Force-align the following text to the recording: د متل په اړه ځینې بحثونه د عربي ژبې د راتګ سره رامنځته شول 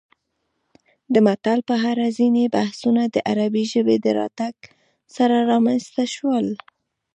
د 1.13 1.15
متل 1.25 1.59
په 1.69 1.75
اړه 1.91 2.05
ځینې 2.17 2.43
بحثونه 2.55 3.03
د 3.13 3.15
عربي 3.31 3.63
ژبې 3.73 3.97
د 4.01 4.07
راتګ 4.19 4.55
سره 5.15 5.35
رامنځته 5.51 6.03
شول 6.15 6.47